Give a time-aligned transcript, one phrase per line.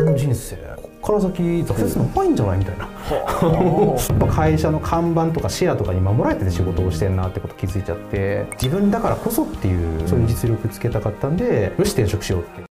[0.00, 0.56] 俺の人生？
[0.56, 2.58] こっから先挫折のないんじゃない？
[2.58, 2.88] みたいな。
[4.32, 8.46] 会社の看板とかシェアとかに守られてて仕事をしてんなってこと気づいちゃって。
[8.52, 10.08] 自分だからこそっていう。
[10.08, 12.64] そういう実力つけたかったんでよし転職しようって。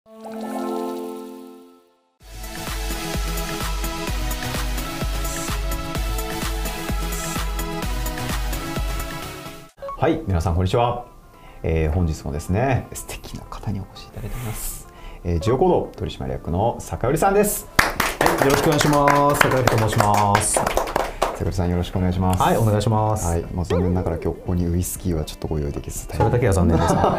[9.98, 11.04] はい皆さんこんにちは、
[11.62, 14.77] えー、本日もですね素敵な方にお越しいただいております
[15.24, 17.66] えー、ジオコード取締役の坂寄さんです。
[18.20, 19.40] はい、よろしくお願いします。
[19.40, 20.54] 坂寄と申します。
[20.54, 22.40] 坂寄さんよろしくお願いします。
[22.40, 23.26] はい、お願いします。
[23.26, 26.06] はい、もう残念ながら今日ここにウイスキーはちょっとご用意できず。
[26.06, 27.00] それだけは残念です、ね。
[27.02, 27.12] 今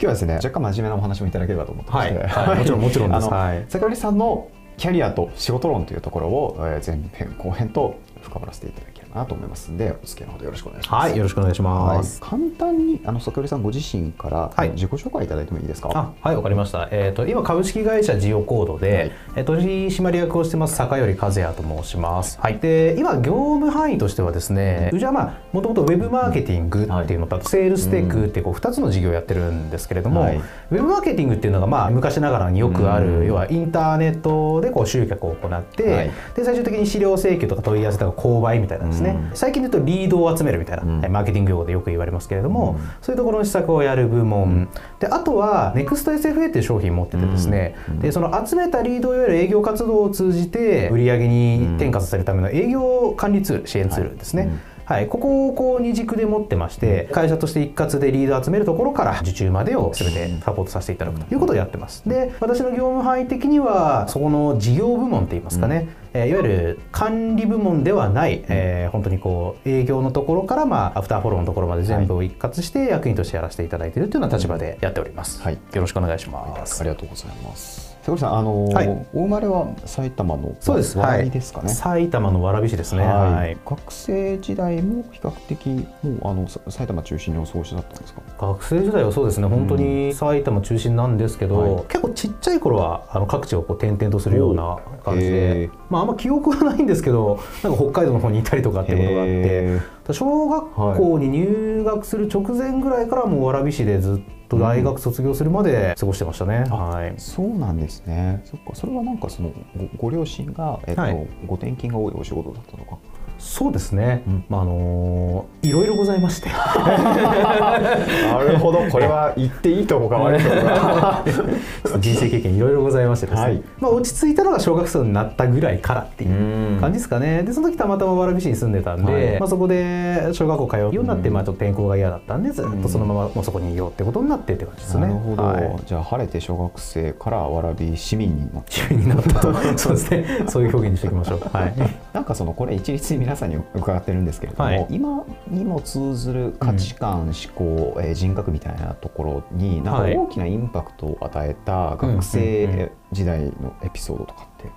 [0.00, 3.28] 日はですね、若干真面目なお話もいただければと思ってまして、はいはい、もちろんもちろんです。
[3.28, 11.08] はい、坂寄さんのキャリアと仕事論というところを、えー、前編後編と深掘らせていただきなと思いますんでお付き合いのほどよろしくお願いします。
[11.08, 12.20] はい、よろしくお願いします。
[12.22, 15.88] はい、簡単にあの坂寄さんご自身から自己紹介いただいてもいいですか？
[16.20, 16.88] はい、わ、かりました。
[16.92, 22.38] えっ、ー、と今株式会社ジオコードで、はい、取締役をしてます坂寄和也と申します。
[22.40, 22.58] はい。
[22.60, 39.16] で今業務範囲としてはですね、うちはまあもともとウェブマーケティングっていうのと、はい、セールステックってこう二つの事業をやってるんですけれども、はい、ウェブマーケティングっていうのがまあ昔ながらによくある、要はインターネットでこう集客を行って、で最終的に資料請求とか問い合わせとか購買みたいなですね。
[39.34, 44.68] 最近で言うとリードを集めるみたいな、うん、マーケティング用語でよく言われますけれども、うん、そういうところの施策をやる部門。
[44.98, 54.50] であとは NEXTSFA っていう商品持っててですね、でその集めたリードをいわゆる営業活動を通じて売上に転嫁させるための営業管理ツール支援ツールですね、はい。
[54.90, 62.08] はい、ここをこう二軸で持ってまして会社として一括でリードを集めるところから受注までを全てサポートさせていただくということをやってます。
[62.08, 76.80] で私の業務範囲的にはそこの事業部門っていいますかね、えいわゆる管理部門ではない、えー、本当にこう営業のところから、まあ、アフターフォローのところまで全部を一括して役員としてやらせていただいているというような立場でやっております、はい、よろしくお願いします。
[76.80, 80.98] ありがとうございます瀬さん、あのーはい、お生まれは埼玉のそうです。
[80.98, 88.22] 蕨ですかね、はい、埼玉の蕨市ですね、はい、学生時代も比較的もうあの埼玉中心にお過ごしだったんですか？
[88.40, 89.46] 学生時代はそうですね。
[89.46, 100.00] 本当に埼玉中心なんですけど、うん、結構ちっちゃい頃はあの各地をこう転々とするような感じで、まあ、あんま記憶はないんですけどなんか北海道の方にいたりとかっていうことがあって。
[100.12, 108.42] 小学校に入学する直前ぐらいからもう蕨市でずっとと大学卒業するまで過ごしてましたね、うん、はい、そうなんですね。
[108.44, 108.74] そっか。
[108.74, 109.52] それはなんかその
[109.96, 112.98] ごご両親が、えっと、はい、ご転勤が多いお仕事だったのか
[113.40, 116.50] そうですね、うん、まああのー、いろいろございまして。
[116.52, 118.78] なるほど。
[118.90, 121.24] これは言っていいとこか悪いとこか。
[121.98, 127.42] 人生経験いろいろございましてですね、はい、まあ、落ち着いたのが小学生になったぐらいからっていう感じですかね。
[127.42, 135.00] でその時たまたま蕨市に住んでたんで、はい、まあ、そこで小学校通うようになって、まあ、ちょっと転校が嫌だったんでずっとそのままもうそこにいようってことになってって感じですね。
[135.02, 139.54] なるほど、はい、じゃあ晴れて小学生から蕨市民になった 市民になったと。
[139.76, 140.24] そうですね。
[140.48, 141.40] そういう表現にしておきましょう。
[141.52, 141.74] はい。
[142.12, 154.72] なんかそのこれ一律に皆さんに伺ってるんですけれども、はい、今にも通ずる価値観、うん、思考、えー、人格みたいなところになんか大きなインパクトを与えた学生時代のエピソードとかってあり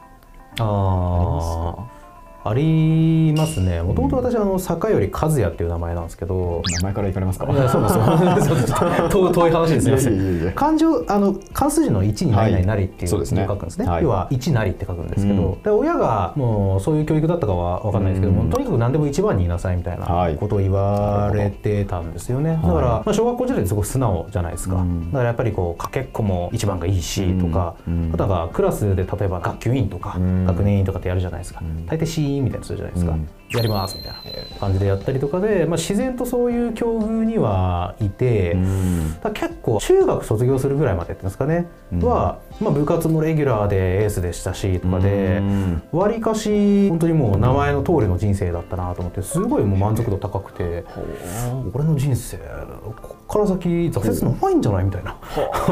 [0.59, 1.47] ます？
[1.57, 2.02] か、
[2.45, 3.81] ありますね。
[3.81, 6.61] もともと私はあの坂より和也っていう名前なんですけど。
[6.79, 7.45] 名前からいかれますか？
[7.45, 7.55] そう
[8.55, 8.73] です
[9.09, 10.51] 遠 遠い話ですね。
[10.55, 13.85] 漢字あの漢数字の一になりないなりっていう字を書くんですね。
[14.01, 20.05] 要は一なりって書くんですけど、で親がもうそういう教育だったかはわかんないですけども、とにかく何でも一番にいなさいみたいな
[20.37, 22.59] ことを言われてたんですよね。
[22.61, 24.75] だからまあ小学校時代ですごく素直じゃないですか。
[24.75, 27.75] だからやっぱりこうかけっこも一番がいいしとか、
[28.13, 31.61] あとはクラスで例えば学級委員とか学年委員とかってやるじゃないですか。
[31.87, 45.41] 大抵 C みたいなするじゃないですか、うん、やりますみたいな感じでやったりとかで、まあ、自然とそういう境遇にはいて、うん、結構中学卒業するぐらいまでってんですかね、うん、は、まあ、部活もレギュラーでエースでしたしとかで
[45.91, 50.83] わりかし本当にもう名前の通りの人生だったなと思ってすごいもう満足度高くて、
[51.73, 55.17] 俺の人生こっから先挫折ないんじゃないみたいな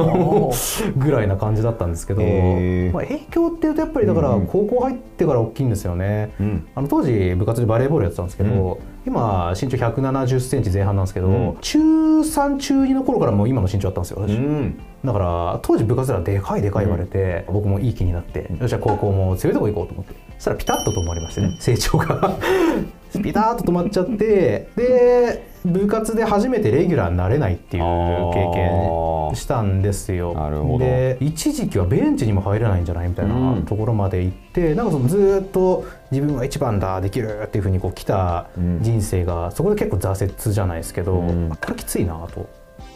[0.98, 6.32] ぐらいな感じだったんですけど、まあ、影響っていうとやっぱりだから高校入ってから大きいんですよね。
[6.76, 8.78] あの当時部活でバレーボールやってたんですけど、うん、
[9.08, 20.14] 今身長1 7 0ンチ前半なんですけど、うん、中3中2の頃からもう今の身長あったんですよ私、うん、だから当時部活ではでかいでかい言われて、僕もいい気になって、よしゃ高校も強いとこ行こうと思って。
[20.38, 22.38] そしたらピタッと止まりましてね、成長が。
[23.24, 30.34] ピタッと止まっちゃってで部活で初めてレギュラーになれないっていう経験したんですよ。
[30.80, 38.48] で一時期はベンチにも入れないんじゃないみたいなところまで行って、うん、なんかそのずっと自分は一番だできるっていうふうにこう来た
[38.82, 42.50] 人生が、そこで結構挫折じゃないですけど、うん、これきついなと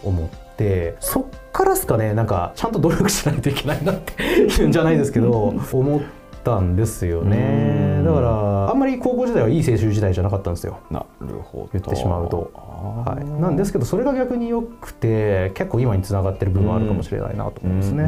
[0.04, 0.96] 思って。
[1.02, 6.02] そっからですかねなんかちゃんと努力しないといけないなっていうんじゃないですけど 思っ
[6.46, 8.02] たんですよね。
[8.06, 10.78] だからあんまり高校時代はいい青春時代じゃなかったんですよ。
[10.92, 11.70] なるほど。
[11.74, 12.52] 言ってしまうと。
[12.54, 18.06] はい、なんですけどそれが逆によくて結構今につながってる部分はあるかもしれないなと思うんですね。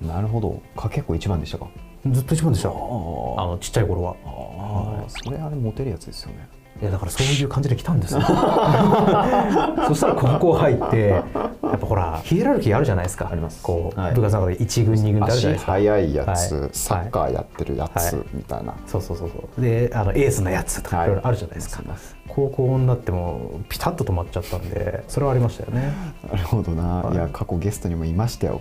[0.00, 0.60] なるほど。
[0.76, 1.68] か結構一番でしたか？
[2.10, 4.16] ずっと一番でしたあのちっちゃい頃は。
[4.24, 6.48] あ、はい、それあれモテるやつですよね
[6.80, 8.20] いやだからそういう感じで来たんですよ。
[9.88, 13.28] そしたら高校入ってやっぱほらヒエラルキーあるじゃないですか。
[13.30, 13.62] あります。
[13.62, 14.64] こう、はい、部活の中で。
[14.64, 15.72] 1軍2軍ってあるじゃないですか。
[15.72, 18.74] 速いやつ、はい、サッカーやってるやつ、はい、みたいな。
[18.86, 19.60] そうそうそうそう。
[19.60, 21.08] であのエースのやつとかい。
[21.08, 21.82] ろいろあるじゃないですか、
[22.28, 25.92] 高校になってもピタッと止まっちゃったんでそれはありましたよね。
[26.30, 28.60] なるほどな、い、や過去ゲストにもいましたよ。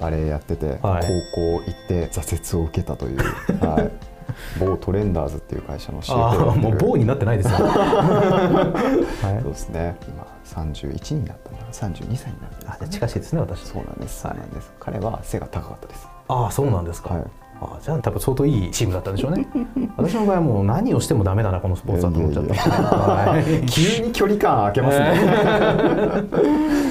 [0.00, 3.18] バレエやってて、高校行って挫折を受けたという。
[3.18, 4.13] はい
[4.58, 9.96] 某トレンダーズっていう会社の CFO もう某になってないですよ、 はい、そうですね。
[10.08, 11.58] 今31になったな。
[11.72, 13.60] 32歳になったあじゃ近しいですね私。
[13.64, 14.72] そうなんです、そうなんです。
[14.78, 16.08] 彼は背が高かったです。
[16.28, 17.24] ああそうなんですか、はい。
[17.60, 19.46] あじゃあ多分相当いいチームだったんでしょうね。
[19.96, 23.42] 私の場合はもう何をしてもダメだなこのスポーツだと思っちゃった。
[23.66, 25.06] 急に距離感開けますね。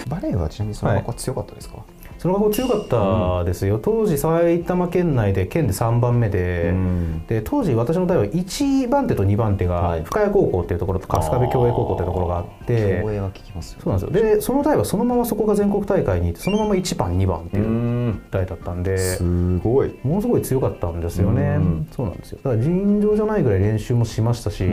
[0.08, 14.36] バレーはちなみにその学校強かったですか、はいその学校強かったですよ、うん、当時埼玉県内で県で3番目でうん、で当時私の代は1番手と2番手が深谷高校っていうところと春日部共栄高校っていうところがあって共栄は聞きますそうなんですよ。
[14.36, 19.94] でその代はそのままそこが全国大会にそのまま1番2番っていう代だったんですごい。
[20.04, 21.60] ものすごい強かったんですよね。
[21.92, 22.40] そうなんですよ。
[22.44, 24.64] だから尋常じゃないぐらい練習もしましたし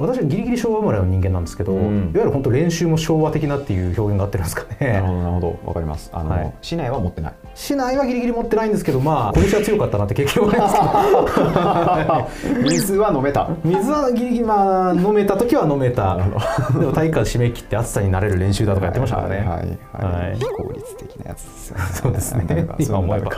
[0.00, 1.82] 私はギリギリ昭和生まれの人間なんですけどいわ
[2.14, 4.92] ゆる本当練習も昭和的なっていう表現があってるんですかね。
[4.92, 5.68] なるほどなるほど。
[5.68, 6.10] わかります。
[6.12, 7.34] あの、はい、市内は持ってない。
[7.54, 12.66] 市内はギリギリ持ってないんですけどまあ今年は強かったなって経験はありますけど。
[12.70, 13.48] 水は飲めた。
[13.64, 16.16] 水はギリギリまあ飲めた時は飲めた。
[16.78, 19.36] でも体育館締め切って暑さになれる練習だとかやってましたからね。
[19.36, 21.84] はいはい、はい、効率的なやつですよね。
[21.92, 22.66] そうですね。
[22.78, 23.32] 今思えば。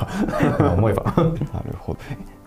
[0.59, 1.05] 今思えば。
[1.05, 1.99] なるほど。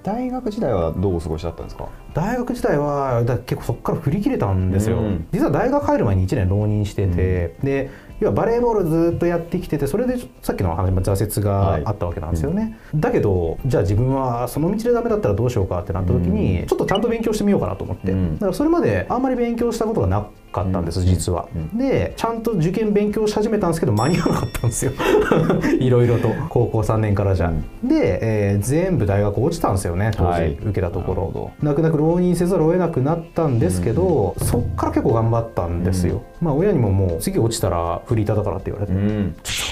[0.03, 1.85] 大学時代はどうお過ごしだったんですか？
[2.15, 7.89] 大学時代はだ結構そこから振り切れたんですよ、うん、実は大学入る前に1年浪人してて、うん、で
[8.21, 24.91] 要はバレーボールずっとやってきててそれでさっきの話も挫折があったわけなんですよね、はいうん、だけどじゃあ自分はその道でダメだったらどうしようかってなった時に、ちょっとちゃんと勉強してみようかなと思って、だからそれまであんまり勉強したことがなかったんです、実は、でちゃんと受験勉強し始めたんですけど間に合わなかったんですよ。
[25.79, 26.29] いろいろと。
[26.49, 27.51] 高校3年からじゃ、
[27.83, 31.51] で、えー、全部大学落ちたんですよね当時、受けたところ。
[31.61, 38.93] 泣く泣く浪人せざるを得なくなったんですけど、そっから結構頑張ったんですよ、まあ親にももう次落ちたらフリーターだからって言われて、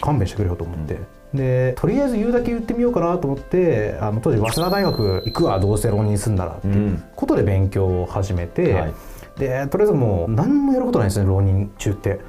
[0.01, 0.97] 勘弁してくれよと思って。
[1.33, 8.93] でとりあえず言うだけ言ってみようかなと思ってあの当時早稲田大学行くわどうせ浪人すんならっていうことで勉強を始めて、はい
[9.39, 12.19] でとりあえずもう何もやることないですね浪人中って、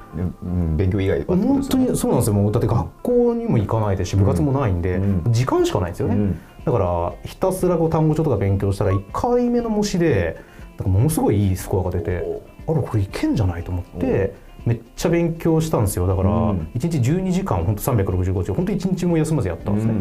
[0.43, 2.33] うん、勉強以外本当にそうなんですよ。
[2.33, 10.41] もうだって学校にも行かないですし部活もないんで、うん、時間しかないんですよね、うん、だからひたすらこう単語帳とか勉強したら1回目の模試で
[10.77, 14.33] なんかものすごいいいスコアが出てあれこれいけんじゃないと思って
[14.65, 16.07] めっちゃ勉強したんですよ。
[16.07, 19.93] だから1日12時間本当365日本当1日も休まずやったんですね、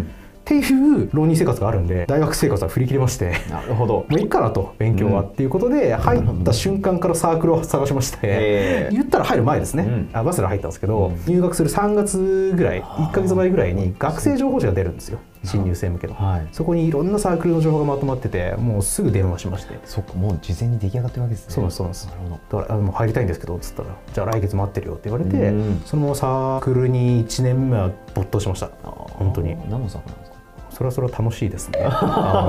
[0.50, 3.35] っていう浪人生活があるんで大学生活は振り切れまして。
[3.49, 4.06] なるほど。
[4.08, 15.20] もういいかなと勉強は、っていうことで入った瞬間からサークルを探しまして、言ったら入る前ですね、うん、あバスラ入ったんですけど、入学する3月ぐらい1か月前ぐらいに学生情報誌が出るんですよ。
[15.43, 19.79] 新入生向けの、はい、そこにいろんなサークルの情報がまとまっててもうすぐ電話しまして。
[19.84, 21.55] そっかもう事前に出来上がってるわけですね。
[21.55, 22.58] そうなんですそうなるほど。
[22.58, 25.53] だからあもう入りたいんですけどっつったらじゃあ来月待ってるよって言われて
[25.86, 28.67] そのままサークルに1年目は没頭しました。
[28.67, 29.56] 本当に。
[29.70, 30.40] 何のサークルなんですか？
[30.81, 31.81] それはそれは楽しいですね。
[31.81, 32.49] は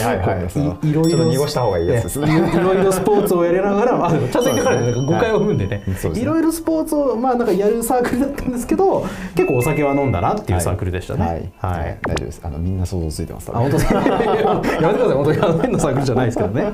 [0.00, 0.46] いはいはい。
[0.88, 2.28] いろいろ濁した方がいいやつですね。
[2.34, 5.82] いろいろスポーツをやりながら、あ、ちゃんと言ってから誤解を踏んでね。
[6.14, 11.52] いろいろスポーツをまあなんかやるサークルだったんですけど、結構お酒は飲んだなっていうサークルでしたね。
[11.58, 11.98] はい。
[12.06, 12.40] 大丈夫です。
[12.42, 13.50] あのみんな想像ついてます。
[13.52, 14.00] あ本当ですか？
[14.00, 15.14] やめてください。
[15.14, 16.72] 本当に変なサークルじゃないですけどね。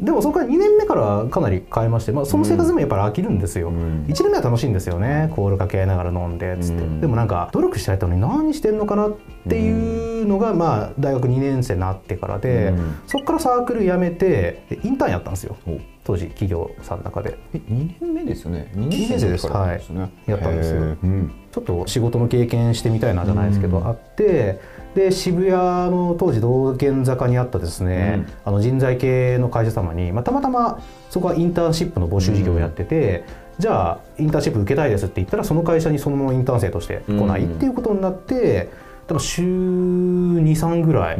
[0.00, 3.70] でもそこから2年目からかなり変えまして、まあその生活でもやっぱり飽きるんですよ。
[3.70, 5.30] 1年目は楽しいんですよね。
[5.36, 7.00] コールかけながら飲んでつって。
[7.02, 15.56] でもなんか努力してやったのに何してんのかなっていうのがまあまあ大学2年生になってからで、うん、そこからサークル辞めてインターンやったんですよ。
[16.02, 17.38] 当時企業さんの中で。
[17.54, 18.70] え2年目ですよね。
[18.74, 19.90] 2年生ですからです。
[19.90, 24.60] ね、はい、やったんですよ、うん、ちょっと仕事の経験してみたいなじゃないですけど、うん、あって
[24.94, 30.80] で渋谷の当時道玄坂にあったですね、うん、あの人材系の会社様に、まあ、たまたま
[31.10, 33.24] そこはインターンシップの募集事業をやってて、
[33.58, 38.70] じゃあインターンシップ受けたいですって言ったらその会社にそのままインターン生として来ないっていうことになって、
[39.10, 41.18] から週23ぐらい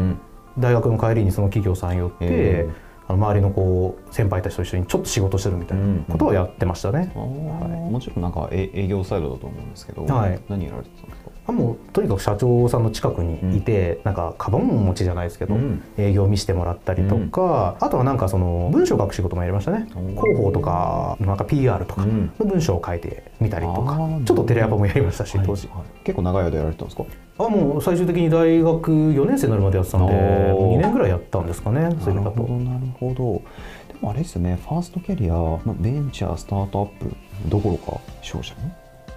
[0.59, 2.69] 大学の帰りにその企業さん寄って、
[3.07, 11.20] あの周りのこう先輩たちと一緒にちょっと仕事してるみたいなことをやってましたね、うんうんはい、もちろんなんか営業サイドだと思うんですけど、はい、何やられてたんですかあ
[11.53, 19.87] もうとにかく社長さんの近くにいて、うん、なんかカバン持ちじゃないですけど、うん、営業見せてもらったりとか、うん、あとはなんかその文章を書く仕事もやりましたね。
[19.91, 27.05] 広報とかなんか PR とかの文章を書いてみたりとか、ちょっとテレアポもやりましたし、当時、はい、結構長い間やられてたんですか？
[27.39, 32.43] あもう最終的に大学4年生になるまでやってたんで2年ぐらいやったんですかねそれだと。
[32.43, 33.43] なるほど
[33.95, 37.15] でもあれですよねファーストキャリア、まあ、ベンチャースタートアップ
[37.49, 38.77] どころか商社ね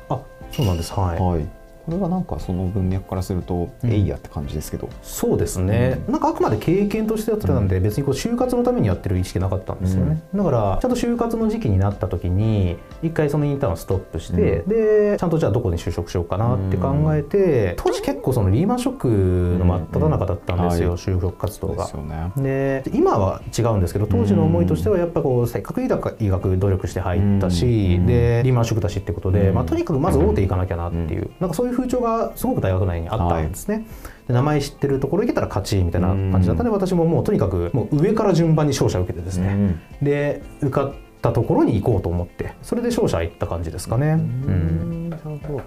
[0.10, 0.22] あ
[0.52, 0.94] そうなんです。
[0.94, 4.90] はい、はいこれはなんかその文脈からすると、うん、えいやって感じですけど。
[5.02, 21.90] そうですね、うん、なんかあくまで経験としてやってたんで、別にこう就活のためにやってる意識なかったんですよね、だからちゃんと就活の時期になった時に一回そのインターンをストップして、でちゃんとじゃあどこに就職しようかなって考えて、当時結構そのリーマンショックの真っ只中だったんですよ、就職活動が。
[22.38, 33.76] で、ね、今は違うんですけど当時の思いとしてはやっぱこうせっかく医学努力して入ったし、でリーマンショックだしってことで、まあ、とにかくまず大手行かなきゃなっていう、なんかそういう風潮がすごく大学内にあったんですね。
[33.76, 33.86] はい
[34.28, 44.12] で名前知ってるところ行けたら勝ちみたいな感じだったので私ももうとにかくもう上から順番に勝者受けてですね、で受かったところに行こうと思ってそれで勝者行った感じですかね。
[44.12, 45.10] うん。
[45.10, 45.62] なるほど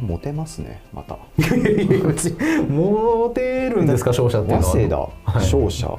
[0.00, 1.18] モテますねまた。
[2.68, 4.72] モテるんですか勝者っていうのは。
[4.72, 5.98] 早稲田勝者、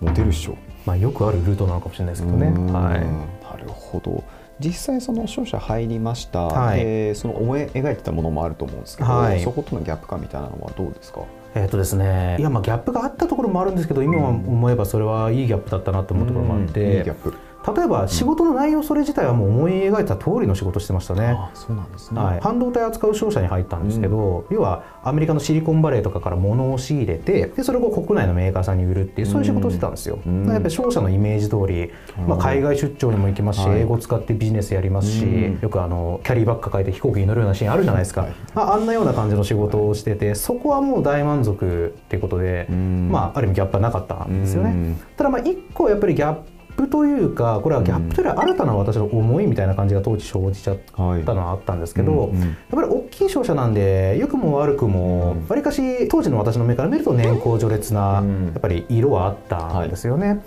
[0.00, 0.58] モテるっしょ。
[0.84, 2.46] まあよくあるルートなのかもしれないですけどね。
[2.72, 3.00] はい。
[3.44, 4.22] なるほど
[4.60, 11.22] 実際その商社入りました、はい、でその思い描いてたものもあると思うんですけど、はい、そことのギャップ感みたいなのはどうですか？
[11.54, 17.34] えーとですね、いやまあギャップがあったところもあるんですけど今思えばそれはいいギャップだったなと思うところもあって、うん、いいギャップ
[17.66, 21.38] 例えば仕事の内容それ自体はもう思い描いた通りの仕事してましたね。
[21.54, 30.18] そうなんですね、はい、半導体扱う商社に入ったんですけど、うん、要はアメリカのシリコンバレーとかから物を仕入れてでそれを国内のメーカーさんに売るっていうそういう仕事をしてたんですよ。
[30.26, 31.90] うん、やっぱり商社のイメージ通り、
[32.26, 35.24] まあ、海外出張にも行きますし、英語使ってビジネスやりますし、
[35.60, 44.96] よくあのキャリーバッグ抱えて飛行機に乗るようなシーンあるじゃないですか、まあ、あんなような感じの仕事をしててそこはもう大満足っていうことで、まあ、ある意味ギャップはなかったんですよね。
[45.16, 51.02] ただまあ一個やっぱりギャッププというかこれはギャップというより新たな私の思いみたいな感じが当時生じちゃった
[51.34, 52.30] のはあったんですけど、やっ
[52.70, 60.40] ぱり大きい商社なんで良くも悪くもわりかし当時の私の目から見ると年功序列なやっぱり色はあったんですよね。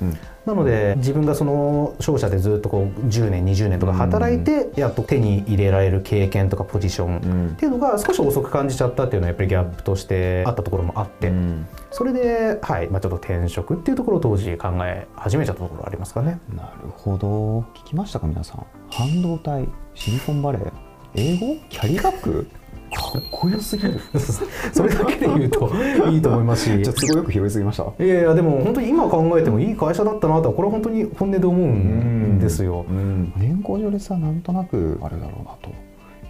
[0.46, 11.32] なので自分がその商社でずっとこう10年20年とか働いてやっと手に入れられる経験とかポジションっていうのが少し遅く感じちゃったっていうのはやっぱりギャップとしてあったところもあって
[11.92, 16.40] それではいまあちょっと転職っていうところを当時考え始めちゃったところありますかね。
[16.54, 17.62] なるほど。
[17.76, 18.66] 聞きましたか皆さん。
[18.92, 20.72] 半導体シリコンバレー。
[21.16, 21.56] 英語？
[21.70, 22.48] キャリバック？
[22.96, 24.00] かっこよすぎる。
[24.72, 25.72] それだけで言うと
[26.10, 26.84] いいと思いますし。
[26.84, 28.03] じゃ都合よく拾いすぎました。
[28.03, 32.86] いやいやでも本当に今考えてもいい会社だったなとはこれは本当に本音で思うんですよ。
[33.38, 35.72] 年功序列はなんとなくあれだろうなと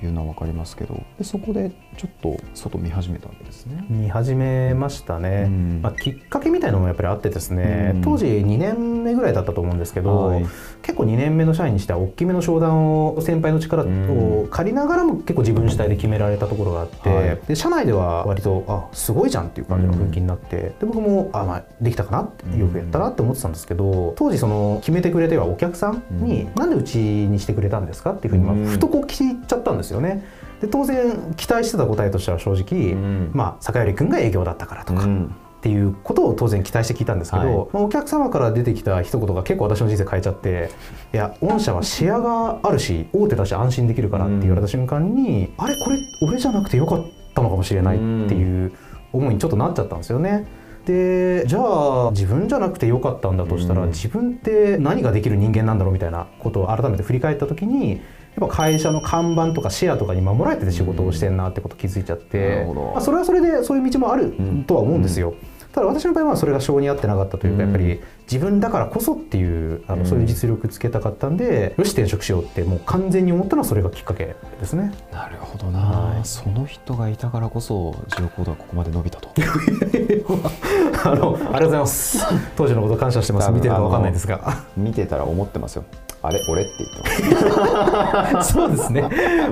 [0.05, 3.85] いうのは分かりますけどでそこでちょっと外見始めたわけですね。
[3.89, 10.45] 見始めましたね、うん、まあ、きっかけみたいなのもやっぱりあってですね、うん、当時2年目ぐらいだったと思うんですけど、はい、
[10.81, 30.25] 結構2年目の社員にしては大きめの商談を先輩の力を借りながらも結構自分主体で決められたところがあって、はい、で社内では割とあすごいじゃんっていう感じの雰囲気になって、で僕もあ、まあ、できたかなってよくやったなって思ってたんですけど当時その決めてくれてはお客さんに、なんでうちにしてくれたんですかっていうふうに、まあ、ふとこう聞いちゃったんですよね。
[30.61, 35.05] で当然期待してた答えとしては正直、うん、まあ坂寄君が営業だったからとか。
[35.05, 40.69] っていうことを当然期待して聞いたんですけど、はい、まあ、お客様から出てきた一言が結構私の人生変えちゃって
[41.13, 48.03] いや御社はシェアがあるし大手だし安心できるからって言われた瞬間に、あれこれ俺じゃなくてよかったのかもしれないって
[48.35, 48.73] いう
[49.13, 50.45] 思いにちょっとなっちゃったんですよね。
[50.85, 58.01] でじゃあ自分じゃなくてよかったんだとしたら、自分って何ができる人間なんだろうみたいなことを改めて振り返った時に
[58.39, 64.33] やっぱ会社の看板とかシェアとかに守られてて仕事をしてんなってこと気づいちゃって、まあ、それはそれでそういう道もある
[64.65, 65.35] とは思うんですよ。
[65.71, 67.99] ただ私の場合はそれが性に合ってなかったというか、やっぱり
[68.33, 74.91] 自分だからこそっていうあのそういう実力つけたかったんで、よし転職しようってもう完全に思ったのはそれがきっかけですね。
[75.11, 79.29] なるほどな、はい、その人がいたからこそジオコードはここまで伸びたと。
[81.05, 82.25] あのありがとうございます。
[82.55, 83.51] 当時のこと感謝してます。
[83.51, 84.63] 見てるか分かんないですが。
[84.75, 85.83] 見てたら思ってますよ。
[86.23, 86.41] あれ？
[86.49, 88.53] 俺って言ってます。
[88.53, 89.03] そうですね。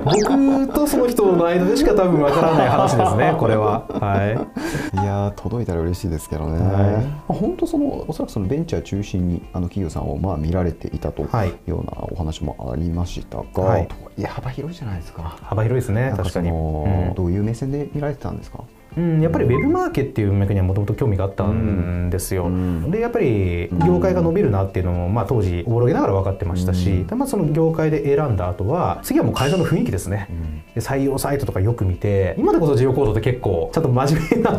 [0.04, 3.84] 僕とその人の間でしか多分わからない話ですね これは。
[3.88, 4.98] はい。
[5.00, 15.36] いや届いたら嬉しいですけどね、はい、本当そのおそらくそのベンチャー中心にあの企業さんをまあ見られていたというようなお話もありましたが、はい、いや幅広いじゃないですか。
[15.42, 18.64] 幅広いですね確かに、うん、どういう目線で見られてたんですか？
[18.96, 30.28] うん、やっぱりウェブマーケっていう脈にはもともと興味があったんですよ、うん、でやっぱり業界が伸びるなっていうのも、まあ、当時おぼろげながら分かってましたし、うん、まあ、その業界で選んだ後は次はもう会社の雰囲気ですね、
[30.74, 34.50] で採用サイトとかよく見て今でこそジオコードって結構ちゃんと真面目な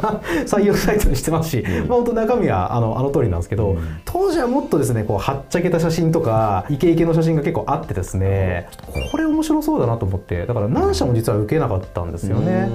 [0.45, 8.69] 採用サイトにしてますし、うん、まあ、本当中身はあのあの通りなんですけど、当時はもっとですねこうはっちゃけた写真とかイケイケの写真が結構あってですね
[9.11, 12.69] これ面白そうだなと思ってだから何社も実は受けなかったんですよね。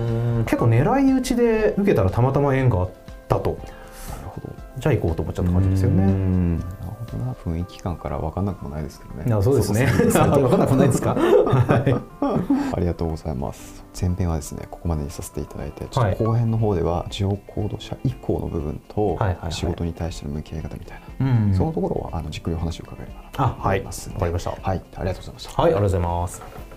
[0.45, 2.91] 結構狙い撃ちで受けたらたまたま縁があっ
[3.29, 3.61] たとなる
[4.29, 6.79] ほどじゃあ行こうと思っちゃった感じですよね
[7.13, 9.33] どな雰囲気感から分かんなくもないですけどね。
[9.33, 9.87] あそうですね。
[10.13, 11.15] 分かんなくもないですか？
[11.15, 11.95] はい。
[12.77, 13.85] ありがとうございます。
[13.99, 19.19] 前編はですねここまでにさせていただいて、ちょっと後編の方ではジオコード社以降の部分と
[19.51, 24.11] 仕事に対しての向き合い方みたいな、そのところはあのじっくりお話を伺えればなと思います。
[24.11, 24.51] わかりました。
[24.51, 24.61] はい、
[24.97, 25.63] ありがとうございました。
[25.63, 26.68] はい、ありがとうございます。